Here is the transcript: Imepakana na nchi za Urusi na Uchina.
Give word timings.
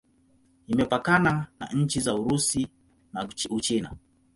Imepakana 0.67 1.47
na 1.59 1.67
nchi 1.73 1.99
za 1.99 2.13
Urusi 2.15 2.67
na 3.13 3.29
Uchina. 3.49 3.93